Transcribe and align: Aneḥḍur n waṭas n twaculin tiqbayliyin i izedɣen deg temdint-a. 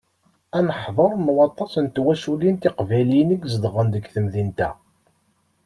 Aneḥḍur 0.57 1.11
n 1.15 1.27
waṭas 1.35 1.73
n 1.83 1.87
twaculin 1.95 2.55
tiqbayliyin 2.61 3.33
i 3.35 3.37
izedɣen 3.45 3.87
deg 3.93 4.05
temdint-a. 4.13 4.69